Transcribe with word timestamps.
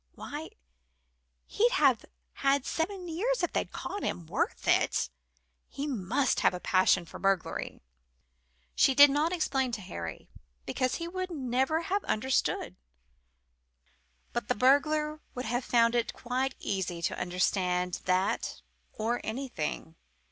Why, 0.15 0.49
he'd 1.45 1.73
have 1.73 2.05
had 2.33 2.65
seven 2.65 3.07
years 3.07 3.43
if 3.43 3.53
they'd 3.53 3.71
caught 3.71 4.01
him 4.01 4.25
worth 4.25 4.67
it? 4.67 5.11
He 5.69 5.85
must 5.85 6.39
have 6.39 6.55
a 6.55 6.59
passion 6.59 7.05
for 7.05 7.19
burglary." 7.19 7.83
She 8.73 8.95
did 8.95 9.11
not 9.11 9.31
explain 9.31 9.71
to 9.73 9.81
Harry, 9.81 10.27
because 10.65 10.95
he 10.95 11.07
would 11.07 11.29
never 11.29 11.81
have 11.81 12.03
understood. 12.05 12.77
But 14.33 14.47
the 14.47 14.55
burglar 14.55 15.21
would 15.35 15.45
have 15.45 15.63
found 15.63 15.93
it 15.93 16.13
quite 16.15 16.55
easy 16.57 17.03
to 17.03 17.19
understand 17.19 18.01
that 18.05 18.63
or 18.93 19.21
anything. 19.23 19.93